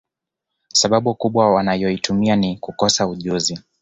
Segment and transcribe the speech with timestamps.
[0.73, 3.59] Sababu kubwa wanayoitumia ni kukosa ujuzi